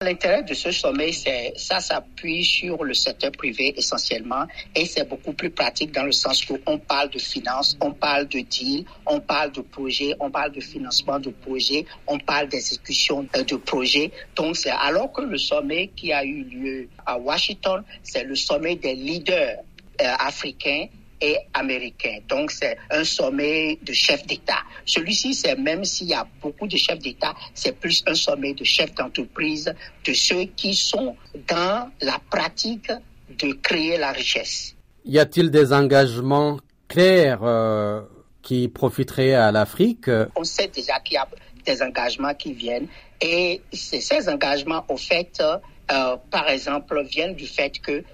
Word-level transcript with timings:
L'intérêt 0.00 0.44
de 0.44 0.54
ce 0.54 0.70
sommet, 0.70 1.10
c'est 1.10 1.54
ça 1.56 1.80
s'appuie 1.80 2.44
sur 2.44 2.84
le 2.84 2.94
secteur 2.94 3.32
privé 3.32 3.74
essentiellement 3.76 4.46
et 4.72 4.86
c'est 4.86 5.08
beaucoup 5.08 5.32
plus 5.32 5.50
pratique 5.50 5.90
dans 5.90 6.04
le 6.04 6.12
sens 6.12 6.48
où 6.48 6.56
on 6.66 6.78
parle 6.78 7.10
de 7.10 7.18
finances, 7.18 7.76
on 7.80 7.90
parle 7.90 8.28
de 8.28 8.38
deal, 8.38 8.84
on 9.06 9.18
parle 9.18 9.50
de 9.50 9.60
projets, 9.60 10.14
on 10.20 10.30
parle 10.30 10.52
de 10.52 10.60
financement 10.60 11.18
de 11.18 11.30
projets, 11.30 11.84
on 12.06 12.16
parle 12.20 12.46
d'exécution 12.48 13.24
de 13.24 13.56
projets. 13.56 14.12
Donc 14.36 14.56
c'est 14.56 14.70
alors 14.70 15.10
que 15.10 15.22
le 15.22 15.36
sommet 15.36 15.88
qui 15.88 16.12
a 16.12 16.24
eu 16.24 16.44
lieu 16.44 16.88
à 17.04 17.18
Washington, 17.18 17.82
c'est 18.04 18.22
le 18.22 18.36
sommet 18.36 18.76
des 18.76 18.94
leaders 18.94 19.56
euh, 20.00 20.04
africains 20.20 20.86
et 21.20 21.36
américain. 21.54 22.18
Donc, 22.28 22.50
c'est 22.50 22.76
un 22.90 23.04
sommet 23.04 23.78
de 23.82 23.92
chefs 23.92 24.26
d'État. 24.26 24.62
Celui-ci, 24.84 25.34
c'est 25.34 25.56
même 25.56 25.84
s'il 25.84 26.08
y 26.08 26.14
a 26.14 26.26
beaucoup 26.42 26.66
de 26.66 26.76
chefs 26.76 26.98
d'État, 26.98 27.34
c'est 27.54 27.78
plus 27.78 28.02
un 28.06 28.14
sommet 28.14 28.54
de 28.54 28.64
chefs 28.64 28.94
d'entreprise, 28.94 29.72
de 30.04 30.12
ceux 30.12 30.44
qui 30.56 30.74
sont 30.74 31.16
dans 31.48 31.90
la 32.00 32.18
pratique 32.30 32.90
de 33.38 33.52
créer 33.52 33.98
la 33.98 34.12
richesse. 34.12 34.74
Y 35.04 35.18
a-t-il 35.18 35.50
des 35.50 35.72
engagements 35.72 36.58
clairs 36.86 37.42
euh, 37.42 38.02
qui 38.42 38.68
profiteraient 38.68 39.34
à 39.34 39.50
l'Afrique? 39.52 40.10
On 40.36 40.44
sait 40.44 40.68
déjà 40.68 41.00
qu'il 41.00 41.14
y 41.14 41.18
a 41.18 41.28
des 41.64 41.82
engagements 41.82 42.34
qui 42.34 42.52
viennent 42.52 42.88
et 43.20 43.60
ces 43.72 44.28
engagements, 44.28 44.84
au 44.88 44.96
fait, 44.96 45.42
euh, 45.90 46.16
par 46.30 46.48
exemple, 46.48 47.02
viennent 47.04 47.34
du 47.34 47.46
fait 47.46 47.78
que 47.80 48.04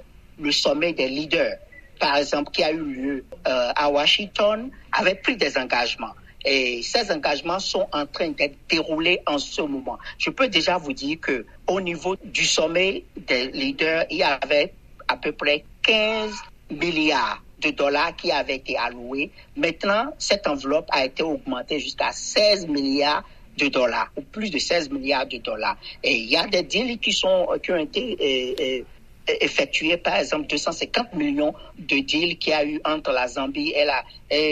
le 0.41 0.52
sommet 0.52 0.93
des 0.93 1.09
leaders 1.09 1.59
par 1.98 2.16
exemple, 2.16 2.51
qui 2.51 2.62
a 2.62 2.73
eu 2.73 2.83
lieu 2.83 3.25
euh, 3.47 3.73
à 3.75 3.91
Washington, 3.91 4.71
avait 4.93 5.15
pris 5.15 5.37
des 5.37 5.57
engagements. 5.57 6.15
Et 6.45 6.83
ces 6.83 7.11
engagements 7.11 7.59
sont 7.59 7.87
en 7.93 8.07
train 8.07 8.29
d'être 8.29 8.57
déroulés 8.69 9.21
en 9.27 9.39
ce 9.39 9.62
moment. 9.62 9.99
Je 10.19 10.30
peux 10.30 10.49
déjà 10.49 10.77
vous 10.77 10.93
dire 10.93 11.19
que 11.21 11.47
au 11.66 11.80
niveau 11.80 12.16
du 12.23 12.45
sommet 12.45 13.05
des 13.16 13.49
leaders, 13.49 14.05
il 14.11 14.19
y 14.19 14.23
avait 14.23 14.75
à 15.09 15.16
peu 15.16 15.33
près 15.33 15.65
15 15.83 16.35
milliards 16.71 17.43
de 17.60 17.71
dollars 17.71 18.15
qui 18.15 18.30
avaient 18.30 18.57
été 18.57 18.77
alloués. 18.77 19.30
Maintenant, 19.57 20.13
cette 20.18 20.46
enveloppe 20.46 20.87
a 20.90 21.07
été 21.07 21.23
augmentée 21.23 21.80
jusqu'à 21.80 22.13
16 22.13 22.66
milliards 22.68 23.24
de 23.57 23.68
dollars, 23.68 24.11
ou 24.16 24.23
plus 24.23 24.51
de 24.51 24.59
16 24.59 24.90
milliards 24.90 25.27
de 25.27 25.38
dollars. 25.38 25.77
Et 26.02 26.15
il 26.15 26.29
y 26.30 26.37
a 26.37 26.46
des 26.46 26.63
deals 26.63 26.99
qui 26.99 27.13
sont 27.13 27.49
qui 27.63 27.73
ont 27.73 27.77
été 27.77 28.16
euh, 28.21 28.63
euh, 28.63 28.85
effectué, 29.27 29.97
par 29.97 30.17
exemple, 30.17 30.47
250 30.49 31.15
millions 31.15 31.55
de 31.79 32.01
deals 32.01 32.39
qu'il 32.39 32.51
y 32.51 32.53
a 32.53 32.65
eu 32.65 32.80
entre 32.85 33.13
la 33.13 33.27
Zambie 33.29 33.73
et 33.75 33.85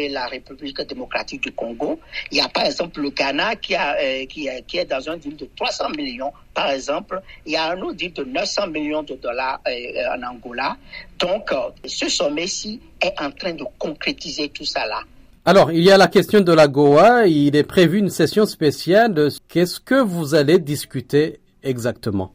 la, 0.08 0.26
République 0.26 0.80
démocratique 0.82 1.42
du 1.42 1.52
Congo. 1.52 2.00
Il 2.30 2.38
y 2.38 2.40
a, 2.40 2.48
par 2.48 2.64
exemple, 2.64 3.00
le 3.00 3.10
Ghana 3.10 3.56
qui, 3.56 3.74
a, 3.74 3.96
euh, 3.96 4.24
est 4.26 4.84
dans 4.88 5.10
un 5.10 5.16
deal 5.16 5.36
de 5.36 5.48
300 5.56 5.90
millions, 5.90 6.32
par 6.54 6.70
exemple. 6.70 7.20
Il 7.44 7.52
y 7.52 7.56
a 7.56 7.70
un 7.70 7.80
autre 7.82 7.96
deal 7.96 8.12
de 8.12 8.24
900 8.24 8.68
millions 8.68 9.02
de 9.02 9.14
dollars 9.14 9.60
euh, 9.68 10.16
en 10.16 10.22
Angola. 10.22 10.76
Donc, 11.18 11.52
euh, 11.52 11.56
ce 11.84 12.08
sommet-ci 12.08 12.80
est 13.00 13.20
en 13.20 13.30
train 13.30 13.52
de 13.52 13.64
concrétiser 13.78 14.48
tout 14.48 14.64
ça 14.64 14.86
là. 14.86 15.02
Alors, 15.44 15.72
il 15.72 15.82
y 15.82 15.90
a 15.90 15.98
la 15.98 16.06
question 16.06 16.40
de 16.40 16.52
la 16.52 16.68
Goa. 16.68 17.26
Il 17.26 17.56
est 17.56 17.64
prévu 17.64 17.98
une 17.98 18.10
session 18.10 18.46
spéciale. 18.46 19.28
Qu'est-ce 19.48 19.80
que 19.80 20.00
vous 20.00 20.34
allez 20.34 20.60
discuter 20.60 21.40
exactement? 21.64 22.32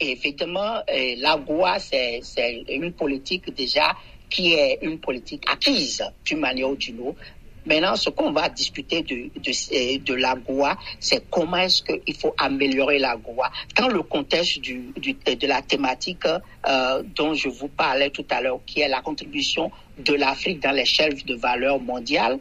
Effectivement, 0.00 0.82
euh, 0.88 1.14
la 1.18 1.36
GOA, 1.36 1.78
c'est 1.78 2.20
une 2.68 2.92
politique 2.92 3.54
déjà 3.54 3.94
qui 4.30 4.52
est 4.52 4.78
une 4.82 4.98
politique 4.98 5.44
acquise 5.50 6.02
d'une 6.24 6.40
manière 6.40 6.70
ou 6.70 6.76
d'une 6.76 7.00
autre. 7.00 7.18
Maintenant, 7.66 7.96
ce 7.96 8.08
qu'on 8.08 8.32
va 8.32 8.48
discuter 8.48 9.02
de, 9.02 9.28
de, 9.38 10.12
euh, 10.14 10.16
la 10.16 10.36
GOA, 10.36 10.78
c'est 10.98 11.28
comment 11.28 11.58
est-ce 11.58 11.82
qu'il 11.82 12.14
faut 12.16 12.34
améliorer 12.38 12.98
la 12.98 13.16
GOA 13.16 13.50
dans 13.76 13.88
le 13.88 14.02
contexte 14.02 14.60
de 14.62 15.46
la 15.46 15.60
thématique 15.60 16.24
euh, 16.24 17.02
dont 17.14 17.34
je 17.34 17.50
vous 17.50 17.68
parlais 17.68 18.08
tout 18.08 18.24
à 18.30 18.40
l'heure, 18.40 18.60
qui 18.64 18.80
est 18.80 18.88
la 18.88 19.02
contribution 19.02 19.70
de 19.98 20.14
l'Afrique 20.14 20.62
dans 20.62 20.70
l'échelle 20.70 21.22
de 21.22 21.34
valeur 21.34 21.78
mondiale. 21.78 22.38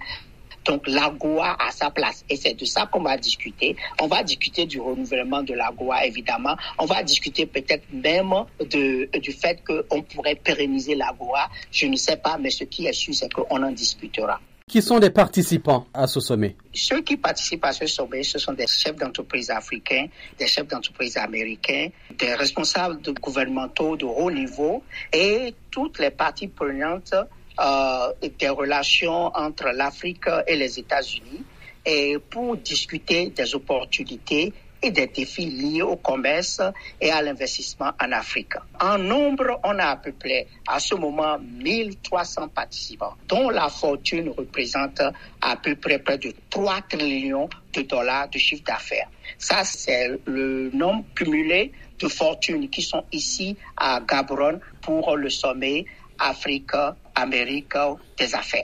Donc 0.68 0.88
l'AGOA 0.88 1.56
a 1.60 1.72
sa 1.72 1.90
place 1.90 2.26
et 2.30 2.36
c'est 2.36 2.54
de 2.54 2.66
ça 2.66 2.86
qu'on 2.86 3.02
va 3.02 3.18
discuter. 3.18 3.76
On 4.02 4.08
va 4.08 4.24
discuter 4.24 4.66
du 4.66 4.80
renouvellement 4.80 5.42
de 5.42 5.54
l'AGOA 5.54 6.06
évidemment. 6.06 6.56
On 6.78 6.86
va 6.86 7.04
discuter 7.04 7.46
peut-être 7.46 7.86
même 7.92 8.34
de, 8.60 9.10
du 9.20 9.32
fait 9.32 9.64
qu'on 9.66 10.02
pourrait 10.02 10.36
pérenniser 10.36 10.96
l'AGOA. 10.96 11.50
Je 11.72 11.88
ne 11.88 11.96
sais 11.96 12.18
pas, 12.18 12.38
mais 12.38 12.50
ce 12.50 12.66
qui 12.66 12.86
est 12.86 12.94
sûr, 12.94 13.14
c'est 13.16 13.32
qu'on 13.32 13.64
en 13.64 13.72
discutera. 13.72 14.40
Qui 14.70 14.82
sont 14.82 14.98
les 14.98 15.12
participants 15.12 15.88
à 15.94 16.08
ce 16.08 16.20
sommet? 16.20 16.58
Ceux 16.74 17.02
qui 17.02 17.16
participent 17.16 17.64
à 17.64 17.72
ce 17.72 17.88
sommet, 17.88 18.24
ce 18.24 18.38
sont 18.38 18.52
des 18.52 18.68
chefs 18.68 18.98
d'entreprise 18.98 19.50
africains, 19.50 20.08
des 20.38 20.48
chefs 20.48 20.68
d'entreprise 20.68 21.16
américains, 21.16 21.88
des 22.20 22.34
responsables 22.34 23.02
de 23.02 23.14
gouvernementaux 23.14 23.96
de 23.96 24.04
haut 24.04 24.30
niveau 24.30 24.84
et 25.14 25.56
toutes 25.72 26.00
les 26.00 26.12
parties 26.12 26.50
prenantes 26.50 27.14
des 27.60 28.50
relations 28.50 29.28
entre 29.36 29.70
l'Afrique 29.70 30.26
et 30.48 30.56
les 30.56 30.80
États-Unis 30.80 31.44
et 31.86 32.18
pour 32.30 32.58
discuter 32.58 33.30
des 33.30 33.56
opportunités 33.56 34.54
et 34.82 34.92
des 34.92 35.08
défis 35.08 35.46
liés 35.46 35.82
au 35.82 35.96
commerce 35.96 36.62
et 37.02 37.10
à 37.10 37.22
l'investissement 37.22 37.92
en 38.00 38.12
Afrique. 38.12 38.54
En 38.80 38.98
nombre, 38.98 39.60
on 39.64 39.80
a 39.80 39.86
à 39.86 39.96
peu 39.96 40.12
près 40.12 40.48
à 40.68 40.80
ce 40.80 40.96
moment 40.96 41.40
1300 41.40 42.50
participants, 42.50 43.16
dont 43.28 43.50
la 43.50 43.70
fortune 43.70 44.30
représente 44.38 45.02
à 45.42 45.56
peu 45.56 45.76
près 45.76 46.00
près 46.00 46.18
de 46.18 46.34
3 46.50 46.82
trillions 46.90 47.50
de 47.74 47.82
dollars 47.82 48.30
de 48.30 48.38
chiffre 48.38 48.64
d'affaires. 48.64 49.10
Ça, 49.38 49.64
c'est 49.64 50.20
le 50.26 50.70
nombre 50.72 51.06
cumulé 51.16 51.72
de 52.00 52.08
fortunes 52.08 52.70
qui 52.70 52.82
sont 52.82 53.04
ici 53.12 53.58
à 53.76 54.00
Gaborone 54.02 54.60
pour 54.82 55.16
le 55.16 55.30
sommet 55.30 55.86
Afrique, 56.20 56.72
Amérique 57.18 57.74
des 58.18 58.36
affaires. 58.36 58.62